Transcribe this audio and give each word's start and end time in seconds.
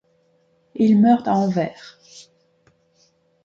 Il 0.73 0.99
meurt 0.99 1.27
à 1.27 1.35
Anvers. 1.35 1.99